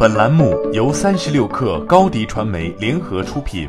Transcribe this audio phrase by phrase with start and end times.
[0.00, 3.68] 本栏目由三十六氪高低传媒联合出品。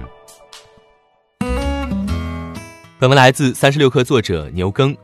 [2.99, 4.95] 本文来自三十六氪作者牛耕。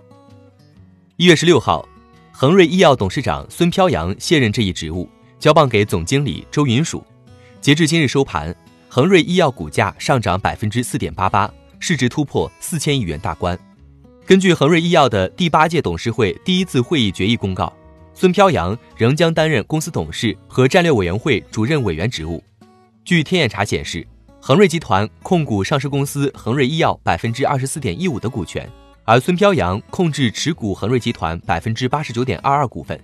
[1.16, 1.84] 一月十六号，
[2.32, 5.10] 恒瑞医药董事长孙飘扬卸任这一职务，
[5.40, 7.03] 交棒给总经理周云曙。
[7.60, 8.55] 截至今日收盘，
[8.87, 13.57] 恒瑞医药股价上涨百分之四点八八，市值突破四千亿元大关。
[14.28, 17.73] 根据恒瑞医药的第八届董事会第一次会议决议公告，
[18.18, 22.41] 孙飘扬仍将担任公司董事和战略委员会主任委员职务。
[23.03, 24.08] 据天眼查显示，
[24.41, 28.67] 恒瑞集团控股上市公司恒瑞医药百分之二十四点一五的股权，
[29.03, 32.98] 而孙飘扬控制持股恒瑞集团百分之八十九点二二股份，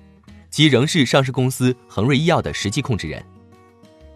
[0.50, 3.22] 即仍是上市公司恒瑞医药的实际控制人。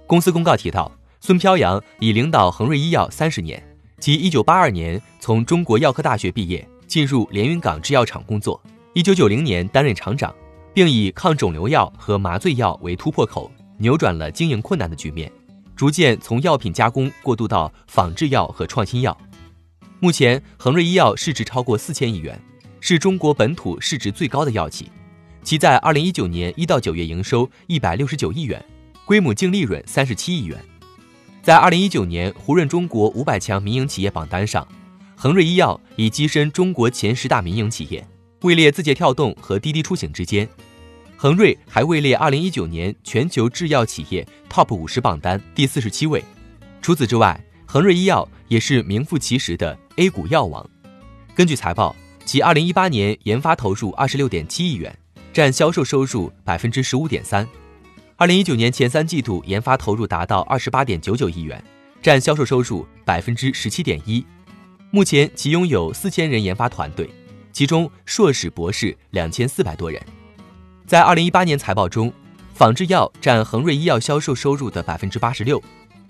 [0.08, 3.62] 公司公告提到，孙飘扬已领导恒瑞医药三十年，
[4.00, 6.66] 即一九八二年从中国药科大学毕业。
[6.88, 8.62] 进入连云港制药厂工作，
[8.94, 10.34] 一九九零年担任厂长，
[10.76, 15.32] 并以抗肿瘤药和麻醉药为突破口，扭转了经营困难的局面，
[15.74, 19.18] 逐渐从药品加工过渡到仿制药和创新药。
[20.02, 22.38] 目前，恒瑞医药市值超过四千亿元，
[22.82, 24.91] 是中国本土市值最高的药企。
[25.44, 28.62] 其在二零一九年一到九月营收一百六十九亿元，
[29.05, 30.62] 规模净利润三十七亿元，
[31.42, 34.68] 在二零一九年胡润中国五百强民营企业榜单上。
[35.16, 38.05] 恒瑞医药已跻身中国前十大民营企业，
[38.42, 40.46] 位列字节跳动和滴滴出行之间。
[41.18, 46.21] 恒瑞还位列2019年全球制药企业 TOP 五十榜单第四十七位。
[46.82, 50.70] 除此之外，恒瑞医药也是名副其实的 A 股药王。
[51.34, 54.93] 根据财报，其2018年研发投入26.7亿元，
[55.32, 57.48] 占销售收入15.3%。
[58.18, 61.63] 2019年前三季度研发投入达到28.99亿元，
[62.02, 64.25] 占销售收入17.1%。
[64.91, 67.09] 目前其拥有四千人研发团队，
[67.53, 70.02] 其中硕士、博士两千四百多人。
[70.88, 72.14] 在二零一八年财报中，
[72.53, 75.62] 仿制药占恒瑞医药销售收入的百分之八十六，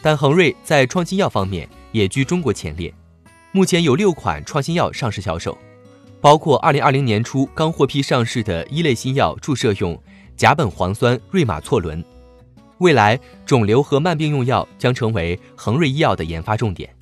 [0.02, 2.94] 但恒瑞在创新药方面也居中国前列。
[3.54, 5.58] 目前有六款创新药上市销售，
[6.20, 9.98] 包括二零二零年初刚获批上市的一类新药注射用
[10.36, 12.04] 甲苯磺酸瑞马唑仑。
[12.80, 16.94] 未来，肿瘤和慢病用药将成为恒瑞医药的研发重点。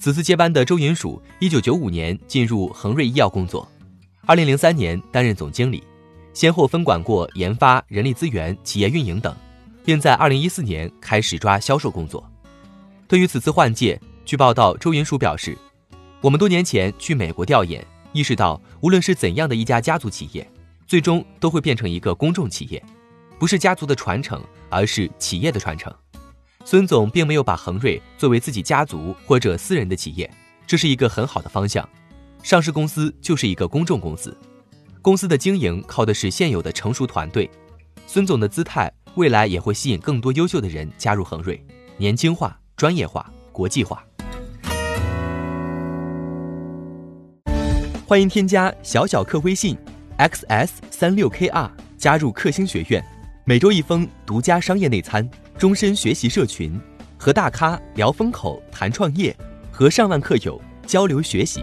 [0.00, 3.68] 此次接班的周云曙，一九九五年进入恒瑞医药工作，
[4.26, 5.84] 二零零三年担任总经理，
[6.34, 9.34] 先后分管过研发、人力资源、企业运营等，
[9.84, 12.28] 并在二零一四年开始抓销售工作。
[13.06, 15.56] 对于此次换届，据报道，周云蜀表示
[16.20, 20.46] ：“我们多年前去美国调研，意识到无论是怎样的一家家族企业，
[20.86, 22.82] 最终都会变成一个公众企业，
[23.38, 25.94] 不是家族的传承，而是企业的传承。”
[26.66, 30.28] 孙总并没有把恒瑞作为自己家族或者私人的企业，
[30.66, 31.86] 这是一个很好的方向。
[32.42, 34.36] 上市公司就是一个公众公司，
[35.04, 37.50] 公司的经营靠的是现有的成熟团队。
[38.06, 41.62] 孙总的姿态，未来也会吸引更多优秀的人加入恒瑞，
[41.98, 44.02] 年轻化、专业化、国际化。
[48.06, 49.76] 欢迎添加小小客微信
[50.16, 53.04] ，xs 三六 kr，加入克星学院，
[53.44, 55.28] 每周一封独家商业内参。
[55.58, 56.80] 终身学习社群，
[57.18, 59.36] 和大咖聊风口、谈创业，
[59.70, 61.62] 和上万客友交流学习。